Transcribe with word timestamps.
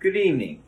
Good 0.00 0.16
evening. 0.16 0.62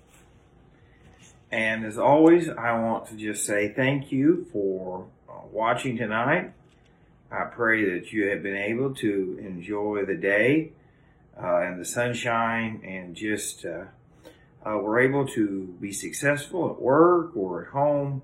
And 1.51 1.87
as 1.87 1.97
always, 1.97 2.51
I 2.51 2.79
want 2.79 3.07
to 3.07 3.17
just 3.17 3.47
say 3.47 3.73
thank 3.73 4.13
you 4.13 4.47
for 4.53 5.07
uh, 5.27 5.47
watching 5.51 5.97
tonight. 5.97 6.53
I 7.31 7.45
pray 7.45 7.99
that 7.99 8.13
you 8.13 8.29
have 8.29 8.43
been 8.43 8.59
able 8.59 8.95
to 8.97 9.39
enjoy 9.41 10.05
the 10.05 10.17
day 10.17 10.73
uh, 11.43 11.63
and 11.63 11.81
the 11.81 11.87
sunshine 11.87 12.83
and 12.85 13.17
just 13.17 13.65
uh, 13.65 13.85
uh, 14.69 14.77
were 14.77 15.01
able 15.01 15.27
to 15.29 15.79
be 15.81 15.93
successful 15.93 16.71
at 16.71 16.79
work 16.79 17.35
or 17.35 17.63
at 17.63 17.69
home 17.69 18.21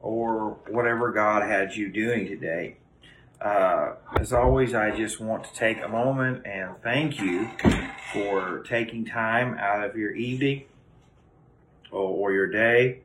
or 0.00 0.58
whatever 0.68 1.12
God 1.12 1.48
had 1.48 1.76
you 1.76 1.88
doing 1.88 2.26
today. 2.26 2.78
Uh, 3.40 3.94
as 4.18 4.32
always, 4.32 4.74
I 4.74 4.96
just 4.96 5.20
want 5.20 5.44
to 5.44 5.54
take 5.54 5.80
a 5.80 5.88
moment 5.88 6.44
and 6.44 6.74
thank 6.82 7.20
you 7.20 7.48
for 8.12 8.64
taking 8.68 9.04
time 9.04 9.56
out 9.58 9.84
of 9.84 9.96
your 9.96 10.12
evening 10.12 10.64
or, 11.92 12.00
or 12.00 12.32
your 12.32 12.48
day 12.48 13.02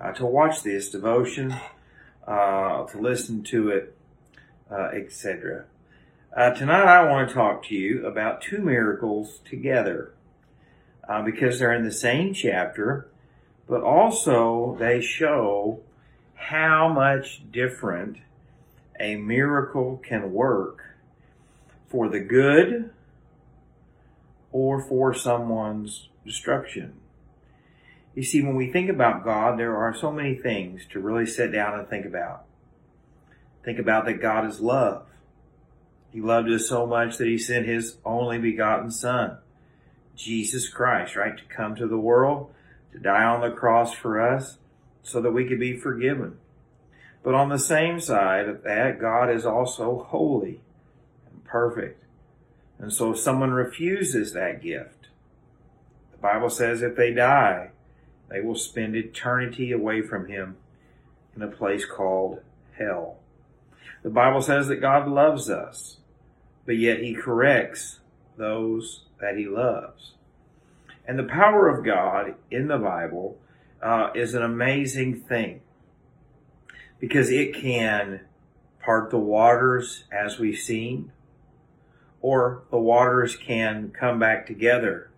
uh, 0.00 0.10
to 0.12 0.26
watch 0.26 0.64
this 0.64 0.90
devotion, 0.90 1.54
uh, 2.26 2.84
to 2.86 2.98
listen 2.98 3.44
to 3.44 3.68
it, 3.70 3.96
uh, 4.72 4.88
etc. 4.92 5.66
Uh, 6.36 6.50
tonight, 6.50 6.86
I 6.86 7.08
want 7.08 7.28
to 7.28 7.34
talk 7.34 7.64
to 7.66 7.76
you 7.76 8.06
about 8.06 8.42
two 8.42 8.58
miracles 8.58 9.38
together 9.44 10.14
uh, 11.08 11.22
because 11.22 11.60
they're 11.60 11.72
in 11.72 11.84
the 11.84 11.92
same 11.92 12.34
chapter, 12.34 13.08
but 13.68 13.82
also 13.82 14.76
they 14.80 15.00
show 15.00 15.80
how 16.34 16.88
much 16.88 17.42
different 17.52 18.18
a 19.00 19.16
miracle 19.16 19.96
can 19.98 20.32
work 20.32 20.82
for 21.88 22.08
the 22.08 22.20
good 22.20 22.90
or 24.52 24.82
for 24.82 25.14
someone's 25.14 26.08
destruction. 26.24 26.94
You 28.14 28.22
see, 28.22 28.42
when 28.42 28.56
we 28.56 28.72
think 28.72 28.90
about 28.90 29.24
God, 29.24 29.58
there 29.58 29.76
are 29.76 29.94
so 29.94 30.10
many 30.10 30.34
things 30.34 30.82
to 30.90 31.00
really 31.00 31.26
sit 31.26 31.52
down 31.52 31.78
and 31.78 31.88
think 31.88 32.04
about. 32.04 32.44
Think 33.64 33.78
about 33.78 34.06
that 34.06 34.20
God 34.20 34.46
is 34.46 34.60
love. 34.60 35.06
He 36.10 36.20
loved 36.20 36.48
us 36.50 36.68
so 36.68 36.86
much 36.86 37.18
that 37.18 37.28
he 37.28 37.38
sent 37.38 37.66
his 37.66 37.98
only 38.04 38.38
begotten 38.38 38.90
son, 38.90 39.38
Jesus 40.16 40.68
Christ, 40.68 41.16
right, 41.16 41.36
to 41.36 41.44
come 41.44 41.76
to 41.76 41.86
the 41.86 41.98
world, 41.98 42.50
to 42.92 42.98
die 42.98 43.24
on 43.24 43.40
the 43.40 43.54
cross 43.54 43.92
for 43.92 44.20
us 44.20 44.58
so 45.02 45.20
that 45.20 45.32
we 45.32 45.46
could 45.46 45.60
be 45.60 45.76
forgiven. 45.76 46.38
But 47.22 47.34
on 47.34 47.48
the 47.48 47.58
same 47.58 48.00
side 48.00 48.48
of 48.48 48.62
that, 48.62 49.00
God 49.00 49.30
is 49.30 49.44
also 49.44 50.06
holy 50.08 50.60
and 51.30 51.44
perfect. 51.44 52.04
And 52.78 52.92
so 52.92 53.12
if 53.12 53.18
someone 53.18 53.50
refuses 53.50 54.32
that 54.32 54.62
gift, 54.62 55.08
the 56.12 56.18
Bible 56.18 56.50
says 56.50 56.82
if 56.82 56.96
they 56.96 57.12
die, 57.12 57.70
they 58.28 58.40
will 58.40 58.54
spend 58.54 58.94
eternity 58.94 59.72
away 59.72 60.02
from 60.02 60.28
Him 60.28 60.56
in 61.34 61.42
a 61.42 61.48
place 61.48 61.84
called 61.84 62.40
hell. 62.76 63.18
The 64.02 64.10
Bible 64.10 64.42
says 64.42 64.68
that 64.68 64.76
God 64.76 65.08
loves 65.08 65.50
us, 65.50 65.98
but 66.66 66.76
yet 66.76 67.00
He 67.00 67.14
corrects 67.14 68.00
those 68.36 69.04
that 69.20 69.36
He 69.36 69.46
loves. 69.46 70.12
And 71.06 71.18
the 71.18 71.24
power 71.24 71.68
of 71.68 71.84
God 71.84 72.34
in 72.50 72.68
the 72.68 72.78
Bible 72.78 73.38
uh, 73.82 74.10
is 74.14 74.34
an 74.34 74.42
amazing 74.42 75.20
thing 75.20 75.62
because 77.00 77.30
it 77.30 77.54
can 77.54 78.20
part 78.82 79.10
the 79.10 79.18
waters 79.18 80.04
as 80.10 80.38
we've 80.38 80.58
seen, 80.58 81.12
or 82.20 82.62
the 82.70 82.78
waters 82.78 83.36
can 83.36 83.90
come 83.90 84.18
back 84.18 84.46
together, 84.46 85.10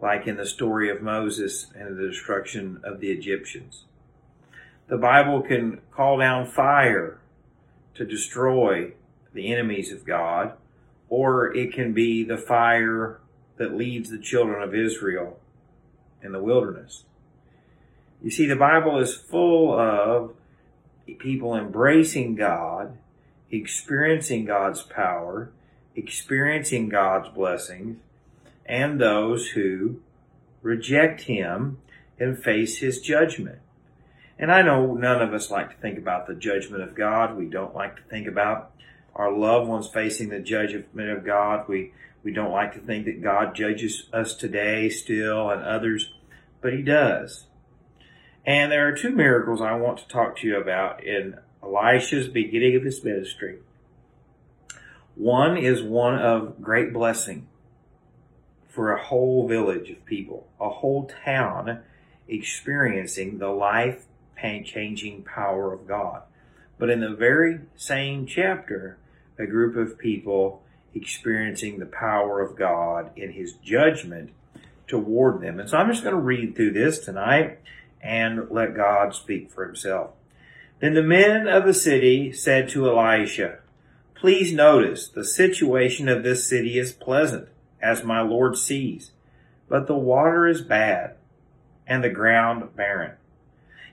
like 0.00 0.26
in 0.26 0.36
the 0.36 0.46
story 0.46 0.90
of 0.90 1.02
Moses 1.02 1.66
and 1.74 1.96
the 1.96 2.08
destruction 2.08 2.80
of 2.84 3.00
the 3.00 3.10
Egyptians. 3.10 3.84
The 4.88 4.96
Bible 4.96 5.42
can 5.42 5.80
call 5.90 6.18
down 6.18 6.46
fire 6.46 7.20
to 7.94 8.06
destroy 8.06 8.92
the 9.34 9.52
enemies 9.52 9.92
of 9.92 10.06
God, 10.06 10.52
or 11.08 11.54
it 11.54 11.72
can 11.72 11.92
be 11.92 12.24
the 12.24 12.38
fire 12.38 13.20
that 13.56 13.74
leads 13.74 14.08
the 14.08 14.18
children 14.18 14.62
of 14.62 14.74
Israel 14.74 15.38
in 16.22 16.32
the 16.32 16.42
wilderness. 16.42 17.04
You 18.22 18.30
see, 18.30 18.46
the 18.46 18.56
Bible 18.56 18.98
is 18.98 19.14
full 19.14 19.78
of 19.78 20.34
people 21.14 21.56
embracing 21.56 22.34
God, 22.34 22.96
experiencing 23.50 24.44
God's 24.44 24.82
power, 24.82 25.50
experiencing 25.94 26.88
God's 26.88 27.28
blessings, 27.30 27.98
and 28.66 29.00
those 29.00 29.48
who 29.48 30.00
reject 30.62 31.22
Him 31.22 31.78
and 32.18 32.42
face 32.42 32.78
His 32.78 33.00
judgment. 33.00 33.58
And 34.38 34.52
I 34.52 34.62
know 34.62 34.94
none 34.94 35.20
of 35.20 35.34
us 35.34 35.50
like 35.50 35.70
to 35.70 35.76
think 35.76 35.98
about 35.98 36.26
the 36.26 36.34
judgment 36.34 36.82
of 36.82 36.94
God. 36.94 37.36
We 37.36 37.46
don't 37.46 37.74
like 37.74 37.96
to 37.96 38.02
think 38.02 38.28
about 38.28 38.72
our 39.14 39.32
loved 39.32 39.68
ones 39.68 39.88
facing 39.88 40.28
the 40.28 40.38
judgment 40.38 41.10
of 41.10 41.24
God. 41.24 41.66
We, 41.68 41.92
we 42.22 42.32
don't 42.32 42.52
like 42.52 42.74
to 42.74 42.78
think 42.78 43.06
that 43.06 43.22
God 43.22 43.56
judges 43.56 44.04
us 44.12 44.34
today 44.34 44.90
still 44.90 45.50
and 45.50 45.62
others, 45.62 46.12
but 46.60 46.72
He 46.72 46.82
does. 46.82 47.46
And 48.48 48.72
there 48.72 48.88
are 48.88 48.92
two 48.92 49.10
miracles 49.10 49.60
I 49.60 49.74
want 49.74 49.98
to 49.98 50.08
talk 50.08 50.38
to 50.38 50.46
you 50.46 50.56
about 50.56 51.04
in 51.04 51.36
Elisha's 51.62 52.28
beginning 52.28 52.76
of 52.76 52.82
his 52.82 53.04
ministry. 53.04 53.58
One 55.16 55.58
is 55.58 55.82
one 55.82 56.14
of 56.14 56.62
great 56.62 56.90
blessing 56.94 57.46
for 58.66 58.90
a 58.90 59.04
whole 59.04 59.46
village 59.46 59.90
of 59.90 60.02
people, 60.06 60.48
a 60.58 60.70
whole 60.70 61.12
town 61.26 61.80
experiencing 62.26 63.36
the 63.36 63.50
life 63.50 64.06
changing 64.40 65.24
power 65.24 65.74
of 65.74 65.86
God. 65.86 66.22
But 66.78 66.88
in 66.88 67.00
the 67.00 67.14
very 67.14 67.60
same 67.76 68.24
chapter, 68.24 68.96
a 69.38 69.44
group 69.44 69.76
of 69.76 69.98
people 69.98 70.62
experiencing 70.94 71.80
the 71.80 71.86
power 71.86 72.40
of 72.40 72.56
God 72.56 73.10
in 73.14 73.32
his 73.32 73.52
judgment 73.52 74.30
toward 74.86 75.42
them. 75.42 75.60
And 75.60 75.68
so 75.68 75.76
I'm 75.76 75.90
just 75.90 76.02
going 76.02 76.16
to 76.16 76.20
read 76.22 76.56
through 76.56 76.72
this 76.72 76.98
tonight 76.98 77.58
and 78.02 78.50
let 78.50 78.76
God 78.76 79.14
speak 79.14 79.50
for 79.50 79.64
himself. 79.64 80.10
Then 80.80 80.94
the 80.94 81.02
men 81.02 81.48
of 81.48 81.64
the 81.64 81.74
city 81.74 82.32
said 82.32 82.68
to 82.70 82.88
Elisha, 82.88 83.58
Please 84.14 84.52
notice 84.52 85.08
the 85.08 85.24
situation 85.24 86.08
of 86.08 86.22
this 86.22 86.48
city 86.48 86.78
is 86.78 86.92
pleasant, 86.92 87.48
as 87.80 88.04
my 88.04 88.20
Lord 88.20 88.56
sees, 88.56 89.12
but 89.68 89.86
the 89.86 89.96
water 89.96 90.46
is 90.46 90.60
bad 90.60 91.14
and 91.86 92.02
the 92.02 92.10
ground 92.10 92.76
barren. 92.76 93.12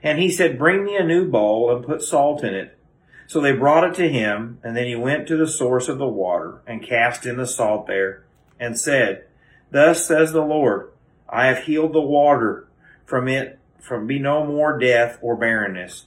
And 0.02 0.18
he 0.18 0.30
said, 0.30 0.58
Bring 0.58 0.84
me 0.84 0.96
a 0.96 1.04
new 1.04 1.28
bowl 1.28 1.74
and 1.74 1.84
put 1.84 2.02
salt 2.02 2.44
in 2.44 2.54
it. 2.54 2.78
So 3.26 3.40
they 3.40 3.52
brought 3.52 3.84
it 3.84 3.94
to 3.96 4.08
him, 4.08 4.58
and 4.62 4.76
then 4.76 4.86
he 4.86 4.94
went 4.94 5.26
to 5.28 5.36
the 5.36 5.48
source 5.48 5.88
of 5.88 5.98
the 5.98 6.06
water 6.06 6.60
and 6.66 6.82
cast 6.82 7.26
in 7.26 7.36
the 7.36 7.46
salt 7.46 7.86
there 7.86 8.24
and 8.60 8.78
said, 8.78 9.24
Thus 9.70 10.06
says 10.06 10.32
the 10.32 10.44
Lord, 10.44 10.92
I 11.28 11.46
have 11.46 11.64
healed 11.64 11.92
the 11.92 12.00
water 12.00 12.68
from 13.04 13.26
it 13.26 13.55
from 13.80 14.06
be 14.06 14.18
no 14.18 14.44
more 14.44 14.78
death 14.78 15.18
or 15.22 15.36
barrenness. 15.36 16.06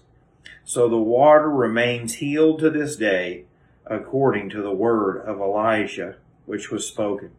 So 0.63 0.87
the 0.87 0.97
water 0.97 1.49
remains 1.49 2.15
healed 2.15 2.59
to 2.59 2.69
this 2.69 2.95
day, 2.95 3.45
according 3.85 4.49
to 4.51 4.61
the 4.61 4.71
word 4.71 5.17
of 5.25 5.39
Elijah, 5.39 6.17
which 6.45 6.69
was 6.69 6.87
spoken. 6.87 7.31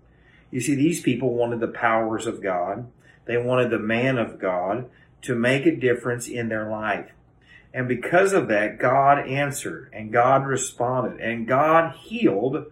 You 0.50 0.60
see, 0.60 0.74
these 0.74 1.00
people 1.00 1.34
wanted 1.34 1.60
the 1.60 1.69
powers 1.69 2.26
of 2.26 2.42
God. 2.42 2.88
They 3.26 3.36
wanted 3.36 3.70
the 3.70 3.78
man 3.78 4.19
of 4.19 4.40
God 4.40 4.90
to 5.22 5.34
make 5.34 5.66
a 5.66 5.76
difference 5.76 6.26
in 6.26 6.48
their 6.48 6.69
life. 6.69 7.12
And 7.72 7.86
because 7.86 8.32
of 8.32 8.48
that, 8.48 8.78
God 8.78 9.28
answered 9.28 9.90
and 9.92 10.12
God 10.12 10.44
responded 10.44 11.20
and 11.20 11.46
God 11.46 11.94
healed 11.94 12.66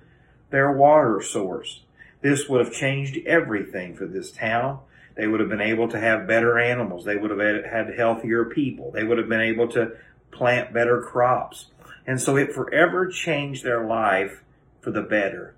their 0.50 0.72
water 0.72 1.20
source. 1.22 1.82
This 2.20 2.48
would 2.48 2.64
have 2.64 2.74
changed 2.74 3.18
everything 3.26 3.94
for 3.94 4.06
this 4.06 4.32
town. 4.32 4.80
They 5.18 5.26
would 5.26 5.40
have 5.40 5.48
been 5.48 5.60
able 5.60 5.88
to 5.88 5.98
have 5.98 6.28
better 6.28 6.60
animals. 6.60 7.04
They 7.04 7.16
would 7.16 7.32
have 7.32 7.65
had 7.65 7.92
healthier 7.98 8.44
people. 8.44 8.92
They 8.92 9.03
would 9.03 9.18
have 9.18 9.28
been 9.28 9.41
able 9.41 9.66
to 9.72 9.97
plant 10.30 10.72
better 10.72 11.03
crops. 11.03 11.66
And 12.06 12.20
so 12.20 12.36
it 12.36 12.53
forever 12.53 13.09
changed 13.09 13.65
their 13.65 13.84
life 13.84 14.44
for 14.80 14.92
the 14.92 15.03
better 15.03 15.56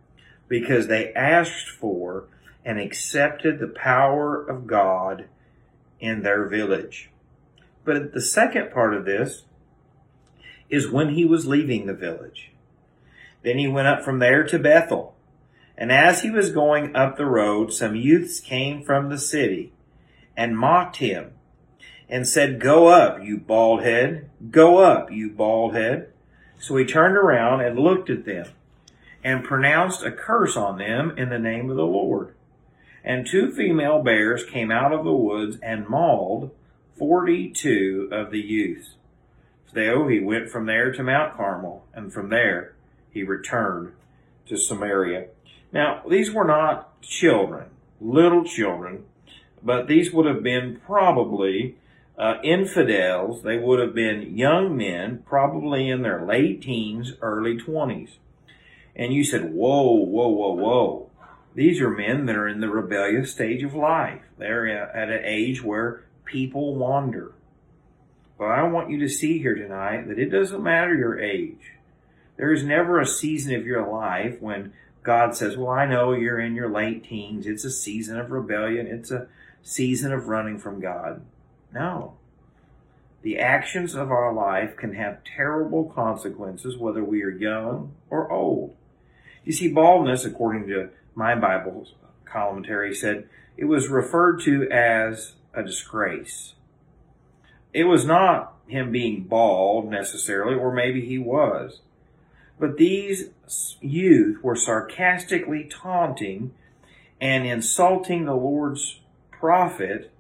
because 0.49 0.87
they 0.87 1.13
asked 1.13 1.69
for 1.69 2.25
and 2.65 2.81
accepted 2.81 3.59
the 3.59 3.69
power 3.69 4.43
of 4.43 4.67
God 4.67 5.27
in 6.01 6.23
their 6.23 6.47
village. 6.47 7.11
But 7.85 8.15
the 8.15 8.23
second 8.23 8.73
part 8.73 8.95
of 8.95 9.05
this 9.05 9.43
is 10.71 10.91
when 10.91 11.11
he 11.11 11.27
was 11.27 11.47
leaving 11.47 11.85
the 11.85 11.93
village. 11.93 12.51
Then 13.43 13.59
he 13.59 13.69
went 13.69 13.89
up 13.89 14.03
from 14.03 14.21
there 14.21 14.43
to 14.45 14.59
Bethel 14.59 15.15
and 15.81 15.91
as 15.91 16.21
he 16.21 16.31
was 16.31 16.51
going 16.51 16.95
up 16.95 17.17
the 17.17 17.25
road, 17.25 17.73
some 17.73 17.97
youths 17.97 18.39
came 18.39 18.85
from 18.85 19.09
the 19.09 19.19
city 19.19 19.73
and 20.37 20.59
mocked 20.59 20.97
him 20.97 21.33
and 22.07 22.29
said, 22.29 22.61
Go 22.61 22.89
up, 22.89 23.25
you 23.25 23.39
bald 23.39 23.83
head. 23.83 24.29
Go 24.51 24.79
up, 24.79 25.11
you 25.11 25.31
bald 25.31 25.75
head. 25.75 26.13
So 26.59 26.77
he 26.77 26.85
turned 26.85 27.17
around 27.17 27.63
and 27.63 27.79
looked 27.79 28.11
at 28.11 28.27
them 28.27 28.49
and 29.25 29.43
pronounced 29.43 30.03
a 30.03 30.13
curse 30.13 30.55
on 30.55 30.77
them 30.77 31.15
in 31.17 31.31
the 31.31 31.39
name 31.39 31.71
of 31.71 31.77
the 31.77 31.87
Lord. 31.87 32.35
And 33.03 33.27
two 33.27 33.51
female 33.51 34.03
bears 34.03 34.45
came 34.45 34.71
out 34.71 34.93
of 34.93 35.05
the 35.05 35.13
woods 35.13 35.57
and 35.63 35.89
mauled 35.89 36.51
forty 36.99 37.51
two 37.51 38.11
of 38.13 38.31
the 38.31 38.41
youths. 38.41 38.97
So 39.73 40.09
he 40.09 40.21
went 40.21 40.51
from 40.51 40.67
there 40.67 40.93
to 40.93 41.03
Mount 41.03 41.35
Carmel, 41.35 41.87
and 41.95 42.13
from 42.13 42.29
there 42.29 42.75
he 43.11 43.23
returned 43.23 43.95
to 44.47 44.59
Samaria. 44.59 45.29
Now, 45.73 46.03
these 46.09 46.33
were 46.33 46.45
not 46.45 47.01
children, 47.01 47.67
little 48.01 48.45
children, 48.45 49.05
but 49.63 49.87
these 49.87 50.13
would 50.13 50.27
have 50.27 50.43
been 50.43 50.81
probably 50.85 51.77
uh, 52.19 52.35
infidels. 52.43 53.43
They 53.43 53.59
would 53.59 53.79
have 53.79 53.95
been 53.95 54.37
young 54.37 54.77
men, 54.77 55.23
probably 55.27 55.89
in 55.89 56.03
their 56.03 56.25
late 56.25 56.63
teens, 56.63 57.15
early 57.23 57.57
20s. 57.57 58.17
And 58.97 59.13
you 59.13 59.25
said, 59.25 59.53
whoa, 59.53 59.93
whoa, 59.93 60.29
whoa, 60.29 60.53
whoa. 60.53 61.11
These 61.55 61.81
are 61.81 61.91
men 61.91 62.27
that 62.27 62.37
are 62.37 62.49
in 62.49 62.61
the 62.61 62.69
rebellious 62.69 63.33
stage 63.33 63.63
of 63.63 63.75
life. 63.75 64.23
They're 64.39 64.69
at 64.69 65.11
an 65.11 65.23
age 65.25 65.63
where 65.63 66.05
people 66.25 66.77
wander. 66.77 67.33
But 68.39 68.47
I 68.47 68.63
want 68.65 68.91
you 68.91 68.99
to 69.01 69.09
see 69.09 69.39
here 69.39 69.55
tonight 69.55 70.09
that 70.09 70.19
it 70.19 70.31
doesn't 70.31 70.63
matter 70.63 70.95
your 70.95 71.19
age. 71.19 71.73
There 72.37 72.53
is 72.53 72.65
never 72.65 72.99
a 72.99 73.07
season 73.07 73.55
of 73.55 73.67
your 73.67 73.87
life 73.87 74.41
when 74.41 74.73
God 75.03 75.35
says, 75.35 75.57
Well, 75.57 75.71
I 75.71 75.87
know 75.87 76.13
you're 76.13 76.41
in 76.41 76.55
your 76.55 76.71
late 76.71 77.05
teens. 77.05 77.47
It's 77.47 77.65
a 77.65 77.71
season 77.71 78.19
of 78.19 78.31
rebellion. 78.31 78.87
It's 78.87 79.11
a 79.11 79.29
season 79.63 80.13
of 80.13 80.29
running 80.29 80.59
from 80.59 80.81
God. 80.81 81.23
No. 81.73 82.15
The 83.23 83.39
actions 83.39 83.95
of 83.95 84.11
our 84.11 84.33
life 84.33 84.77
can 84.77 84.95
have 84.95 85.25
terrible 85.25 85.85
consequences 85.85 86.77
whether 86.77 87.05
we 87.05 87.23
are 87.23 87.31
young 87.31 87.93
or 88.09 88.31
old. 88.31 88.75
You 89.45 89.53
see, 89.53 89.69
baldness, 89.69 90.25
according 90.25 90.69
to 90.69 90.91
my 91.15 91.35
Bible 91.35 91.87
commentary, 92.25 92.95
said 92.95 93.29
it 93.57 93.65
was 93.67 93.89
referred 93.89 94.41
to 94.43 94.69
as 94.71 95.35
a 95.53 95.63
disgrace. 95.63 96.55
It 97.73 97.85
was 97.85 98.05
not 98.05 98.55
him 98.67 98.91
being 98.91 99.25
bald 99.25 99.91
necessarily, 99.91 100.55
or 100.55 100.73
maybe 100.73 101.05
he 101.05 101.19
was. 101.19 101.81
But 102.59 102.77
these 102.77 103.31
youth 103.81 104.43
were 104.43 104.57
sarcastically 104.57 105.65
taunting 105.65 106.53
and 107.21 107.47
insulting 107.47 108.25
the 108.25 108.35
Lord's 108.35 109.01
prophet 109.31 110.13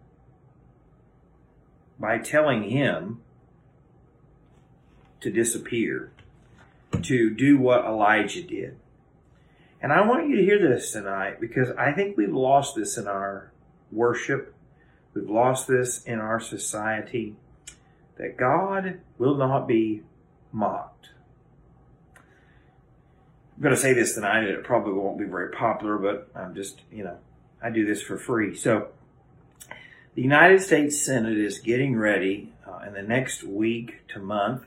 by 1.98 2.18
telling 2.18 2.70
him 2.70 3.20
to 5.20 5.30
disappear, 5.30 6.12
to 7.02 7.30
do 7.30 7.58
what 7.58 7.84
Elijah 7.84 8.42
did. 8.42 8.76
And 9.82 9.92
I 9.92 10.06
want 10.06 10.28
you 10.28 10.36
to 10.36 10.44
hear 10.44 10.58
this 10.58 10.92
tonight 10.92 11.40
because 11.40 11.70
I 11.78 11.92
think 11.92 12.16
we've 12.16 12.32
lost 12.32 12.74
this 12.74 12.96
in 12.96 13.06
our 13.06 13.52
worship. 13.92 14.54
We've 15.14 15.28
lost 15.28 15.68
this 15.68 16.02
in 16.04 16.18
our 16.18 16.40
society 16.40 17.36
that 18.16 18.36
God 18.36 19.00
will 19.18 19.36
not 19.36 19.66
be 19.66 20.02
mocked. 20.52 21.08
I'm 23.60 23.64
going 23.64 23.76
to 23.76 23.82
say 23.82 23.92
this 23.92 24.14
tonight, 24.14 24.38
and 24.38 24.48
it 24.48 24.64
probably 24.64 24.94
won't 24.94 25.18
be 25.18 25.26
very 25.26 25.50
popular, 25.50 25.98
but 25.98 26.30
I'm 26.34 26.54
just, 26.54 26.80
you 26.90 27.04
know, 27.04 27.18
I 27.62 27.68
do 27.68 27.84
this 27.84 28.00
for 28.00 28.16
free. 28.16 28.56
So, 28.56 28.88
the 30.14 30.22
United 30.22 30.62
States 30.62 30.98
Senate 30.98 31.36
is 31.36 31.58
getting 31.58 31.94
ready 31.94 32.54
uh, 32.66 32.86
in 32.86 32.94
the 32.94 33.02
next 33.02 33.42
week 33.42 34.08
to 34.14 34.18
month 34.18 34.62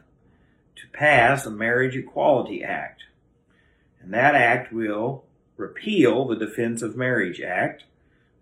to 0.75 0.83
pass 0.95 1.43
a 1.47 1.49
Marriage 1.49 1.95
Equality 1.95 2.63
Act. 2.63 3.05
And 3.99 4.13
that 4.13 4.35
act 4.35 4.71
will 4.71 5.23
repeal 5.57 6.27
the 6.27 6.35
Defense 6.35 6.83
of 6.83 6.95
Marriage 6.95 7.41
Act, 7.41 7.85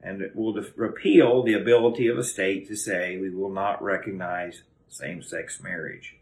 and 0.04 0.22
it 0.22 0.36
will 0.36 0.52
de- 0.52 0.66
repeal 0.76 1.44
the 1.44 1.54
ability 1.54 2.10
of 2.10 2.18
a 2.18 2.26
state 2.26 2.68
to 2.68 2.76
say 2.76 3.18
we 3.18 3.30
will 3.30 3.54
not 3.54 3.82
recognize 3.82 4.64
same 4.90 5.24
sex 5.24 5.64
marriage. 5.64 6.18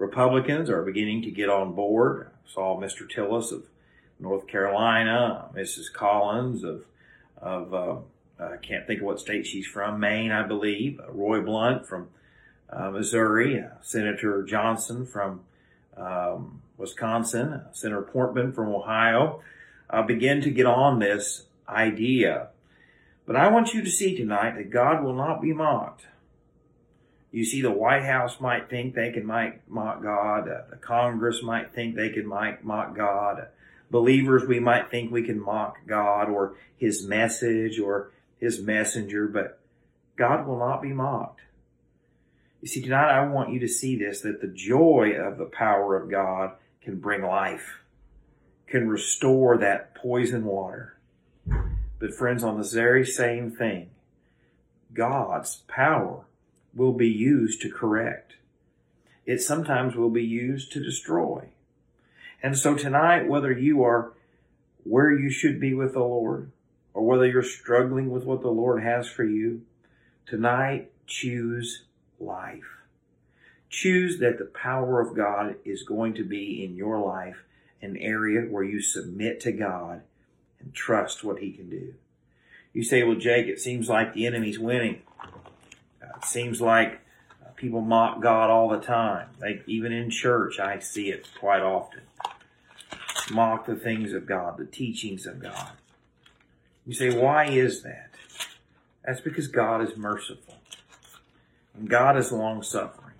Republicans 0.00 0.70
are 0.70 0.82
beginning 0.82 1.20
to 1.20 1.30
get 1.30 1.50
on 1.50 1.74
board. 1.74 2.30
I 2.32 2.50
saw 2.50 2.80
Mr. 2.80 3.08
Tillis 3.08 3.52
of 3.52 3.64
North 4.18 4.46
Carolina, 4.46 5.50
Mrs. 5.54 5.92
Collins 5.92 6.64
of 6.64 6.86
of 7.36 7.74
uh, 7.74 7.96
I 8.38 8.56
can't 8.56 8.86
think 8.86 9.00
of 9.00 9.06
what 9.06 9.20
state 9.20 9.46
she's 9.46 9.66
from, 9.66 10.00
Maine, 10.00 10.32
I 10.32 10.42
believe. 10.42 11.00
Roy 11.10 11.42
Blunt 11.42 11.86
from 11.86 12.08
uh, 12.70 12.90
Missouri, 12.90 13.60
uh, 13.60 13.68
Senator 13.82 14.42
Johnson 14.42 15.04
from 15.04 15.42
um, 15.96 16.62
Wisconsin, 16.78 17.62
Senator 17.72 18.02
Portman 18.02 18.52
from 18.52 18.68
Ohio, 18.68 19.42
uh, 19.90 20.02
begin 20.02 20.40
to 20.40 20.50
get 20.50 20.66
on 20.66 20.98
this 20.98 21.44
idea. 21.68 22.48
But 23.26 23.36
I 23.36 23.48
want 23.48 23.74
you 23.74 23.82
to 23.82 23.90
see 23.90 24.16
tonight 24.16 24.56
that 24.56 24.70
God 24.70 25.04
will 25.04 25.14
not 25.14 25.42
be 25.42 25.52
mocked. 25.52 26.06
You 27.32 27.44
see, 27.44 27.62
the 27.62 27.70
White 27.70 28.02
House 28.02 28.40
might 28.40 28.68
think 28.68 28.94
they 28.94 29.12
can 29.12 29.24
mock 29.24 30.02
God. 30.02 30.48
Uh, 30.48 30.62
the 30.70 30.76
Congress 30.76 31.42
might 31.42 31.72
think 31.72 31.94
they 31.94 32.08
can 32.10 32.26
mock 32.26 32.96
God. 32.96 33.48
Believers, 33.90 34.44
we 34.46 34.58
might 34.58 34.90
think 34.90 35.10
we 35.10 35.22
can 35.22 35.40
mock 35.40 35.78
God 35.86 36.28
or 36.28 36.54
His 36.76 37.06
message 37.06 37.78
or 37.78 38.10
His 38.38 38.60
messenger, 38.60 39.28
but 39.28 39.60
God 40.16 40.46
will 40.46 40.58
not 40.58 40.82
be 40.82 40.92
mocked. 40.92 41.40
You 42.60 42.68
see, 42.68 42.82
tonight 42.82 43.10
I 43.10 43.26
want 43.26 43.52
you 43.52 43.60
to 43.60 43.68
see 43.68 43.96
this, 43.96 44.20
that 44.22 44.40
the 44.40 44.48
joy 44.48 45.12
of 45.18 45.38
the 45.38 45.46
power 45.46 45.96
of 45.96 46.10
God 46.10 46.52
can 46.82 46.98
bring 46.98 47.22
life, 47.22 47.78
can 48.66 48.88
restore 48.88 49.56
that 49.58 49.94
poison 49.94 50.44
water. 50.44 50.96
But 51.98 52.14
friends, 52.14 52.42
on 52.42 52.58
the 52.58 52.68
very 52.68 53.06
same 53.06 53.50
thing, 53.50 53.90
God's 54.92 55.62
power 55.68 56.24
will 56.74 56.92
be 56.92 57.08
used 57.08 57.60
to 57.62 57.70
correct. 57.70 58.34
It 59.26 59.40
sometimes 59.40 59.94
will 59.96 60.10
be 60.10 60.24
used 60.24 60.72
to 60.72 60.82
destroy. 60.82 61.48
And 62.42 62.56
so 62.56 62.74
tonight, 62.74 63.28
whether 63.28 63.52
you 63.52 63.82
are 63.82 64.12
where 64.84 65.12
you 65.12 65.30
should 65.30 65.60
be 65.60 65.74
with 65.74 65.92
the 65.92 66.00
Lord, 66.00 66.50
or 66.94 67.04
whether 67.04 67.26
you're 67.26 67.42
struggling 67.42 68.10
with 68.10 68.24
what 68.24 68.40
the 68.40 68.48
Lord 68.48 68.82
has 68.82 69.08
for 69.08 69.24
you, 69.24 69.62
tonight 70.26 70.90
choose 71.06 71.84
life. 72.18 72.78
Choose 73.68 74.18
that 74.18 74.38
the 74.38 74.46
power 74.46 75.00
of 75.00 75.14
God 75.14 75.56
is 75.64 75.82
going 75.82 76.14
to 76.14 76.24
be 76.24 76.64
in 76.64 76.74
your 76.74 76.98
life, 76.98 77.44
an 77.82 77.96
area 77.96 78.42
where 78.42 78.64
you 78.64 78.80
submit 78.80 79.40
to 79.40 79.52
God 79.52 80.02
and 80.58 80.74
trust 80.74 81.22
what 81.22 81.38
He 81.38 81.52
can 81.52 81.70
do. 81.70 81.94
You 82.72 82.82
say, 82.82 83.02
well, 83.02 83.16
Jake, 83.16 83.46
it 83.46 83.60
seems 83.60 83.88
like 83.88 84.12
the 84.12 84.26
enemy's 84.26 84.58
winning. 84.58 85.02
It 86.16 86.24
seems 86.24 86.60
like 86.60 87.00
people 87.56 87.80
mock 87.80 88.20
God 88.20 88.50
all 88.50 88.68
the 88.68 88.80
time. 88.80 89.28
Even 89.66 89.92
in 89.92 90.10
church, 90.10 90.58
I 90.58 90.78
see 90.78 91.10
it 91.10 91.28
quite 91.38 91.62
often. 91.62 92.00
Mock 93.30 93.66
the 93.66 93.76
things 93.76 94.12
of 94.12 94.26
God, 94.26 94.56
the 94.58 94.66
teachings 94.66 95.26
of 95.26 95.40
God. 95.40 95.72
You 96.86 96.94
say, 96.94 97.16
why 97.16 97.46
is 97.46 97.82
that? 97.82 98.10
That's 99.04 99.20
because 99.20 99.46
God 99.46 99.82
is 99.82 99.96
merciful. 99.96 100.56
And 101.74 101.88
God 101.88 102.16
is 102.16 102.32
long 102.32 102.62
suffering. 102.62 103.14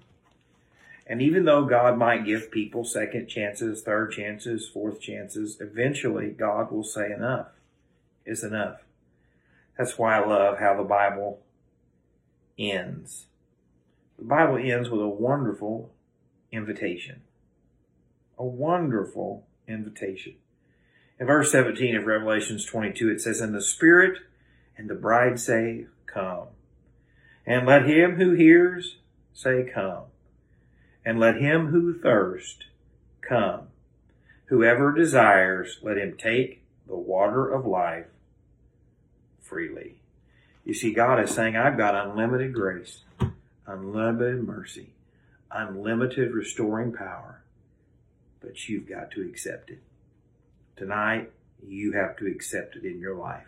And 1.06 1.20
even 1.20 1.44
though 1.44 1.64
God 1.64 1.98
might 1.98 2.24
give 2.24 2.50
people 2.50 2.84
second 2.84 3.26
chances, 3.28 3.82
third 3.82 4.12
chances, 4.12 4.68
fourth 4.68 5.00
chances, 5.00 5.60
eventually 5.60 6.30
God 6.30 6.70
will 6.70 6.84
say 6.84 7.12
enough 7.12 7.48
is 8.24 8.44
enough. 8.44 8.82
That's 9.76 9.98
why 9.98 10.16
I 10.18 10.26
love 10.26 10.58
how 10.58 10.76
the 10.76 10.84
Bible 10.84 11.40
ends. 12.58 13.26
The 14.18 14.24
Bible 14.24 14.58
ends 14.58 14.90
with 14.90 15.00
a 15.00 15.08
wonderful 15.08 15.92
invitation. 16.52 17.22
A 18.38 18.44
wonderful 18.44 19.46
invitation. 19.66 20.34
In 21.18 21.26
verse 21.26 21.52
17 21.52 21.96
of 21.96 22.06
Revelations 22.06 22.64
22, 22.64 23.10
it 23.10 23.20
says, 23.20 23.40
And 23.40 23.54
the 23.54 23.62
Spirit 23.62 24.18
and 24.76 24.88
the 24.88 24.94
bride 24.94 25.38
say, 25.38 25.86
Come. 26.06 26.48
And 27.46 27.66
let 27.66 27.86
him 27.86 28.16
who 28.16 28.32
hears 28.32 28.96
say, 29.32 29.70
Come. 29.72 30.04
And 31.04 31.18
let 31.18 31.36
him 31.36 31.68
who 31.68 31.98
thirst 31.98 32.64
come. 33.30 33.68
Whoever 34.46 34.92
desires, 34.92 35.78
let 35.82 35.96
him 35.96 36.16
take 36.18 36.62
the 36.86 36.96
water 36.96 37.48
of 37.48 37.64
life 37.64 38.06
freely. 39.40 39.99
You 40.64 40.74
see, 40.74 40.92
God 40.92 41.20
is 41.22 41.30
saying, 41.30 41.56
I've 41.56 41.78
got 41.78 41.94
unlimited 41.94 42.52
grace, 42.52 43.00
unlimited 43.66 44.46
mercy, 44.46 44.90
unlimited 45.50 46.32
restoring 46.32 46.92
power, 46.92 47.42
but 48.40 48.68
you've 48.68 48.88
got 48.88 49.10
to 49.12 49.22
accept 49.22 49.70
it. 49.70 49.80
Tonight, 50.76 51.30
you 51.66 51.92
have 51.92 52.16
to 52.18 52.26
accept 52.26 52.76
it 52.76 52.84
in 52.84 53.00
your 53.00 53.14
life. 53.14 53.46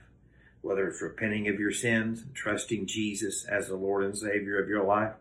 Whether 0.62 0.88
it's 0.88 1.02
repenting 1.02 1.48
of 1.48 1.58
your 1.58 1.72
sins, 1.72 2.24
trusting 2.34 2.86
Jesus 2.86 3.44
as 3.44 3.68
the 3.68 3.76
Lord 3.76 4.04
and 4.04 4.16
Savior 4.16 4.62
of 4.62 4.68
your 4.68 4.84
life, 4.84 5.14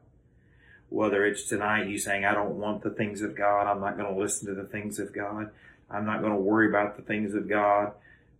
whether 0.89 1.25
it's 1.25 1.47
tonight 1.47 1.87
you 1.87 1.97
saying, 1.97 2.25
I 2.25 2.33
don't 2.33 2.59
want 2.59 2.83
the 2.83 2.89
things 2.89 3.21
of 3.21 3.35
God, 3.35 3.65
I'm 3.65 3.79
not 3.79 3.97
going 3.97 4.13
to 4.13 4.19
listen 4.19 4.47
to 4.47 4.53
the 4.53 4.67
things 4.67 4.99
of 4.99 5.13
God, 5.13 5.49
I'm 5.89 6.05
not 6.05 6.21
going 6.21 6.33
to 6.33 6.39
worry 6.39 6.67
about 6.67 6.95
the 6.95 7.01
things 7.01 7.33
of 7.33 7.49
God, 7.49 7.93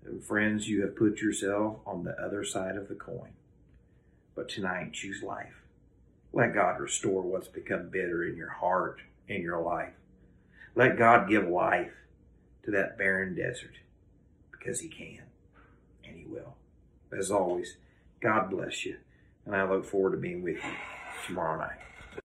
And 0.06 0.24
friends, 0.24 0.68
you 0.68 0.82
have 0.82 0.96
put 0.96 1.22
yourself 1.22 1.78
on 1.86 2.04
the 2.04 2.20
other 2.22 2.44
side 2.44 2.76
of 2.76 2.88
the 2.88 2.96
coin. 2.96 3.30
But 4.36 4.50
tonight, 4.50 4.94
choose 4.94 5.22
life. 5.22 5.62
Let 6.34 6.54
God 6.54 6.80
restore 6.80 7.22
what's 7.22 7.48
become 7.48 7.90
bitter 7.90 8.24
in 8.24 8.38
your 8.38 8.50
heart, 8.50 9.02
in 9.28 9.42
your 9.42 9.62
life. 9.62 9.94
Let 10.76 10.98
God 10.98 11.30
give 11.30 11.48
life 11.48 11.92
to 12.64 12.72
that 12.72 12.98
barren 12.98 13.36
desert 13.36 13.76
because 14.52 14.80
He 14.80 14.88
can 14.88 15.24
and 16.06 16.16
He 16.16 16.26
will. 16.26 16.56
As 17.12 17.32
always, 17.32 17.76
God 18.22 18.50
bless 18.50 18.86
you. 18.86 18.98
And 19.46 19.56
I 19.56 19.70
look 19.70 19.86
forward 19.86 20.12
to 20.12 20.18
being 20.18 20.44
with 20.44 20.58
you 20.58 20.72
tomorrow 21.28 21.58
night. 21.58 21.80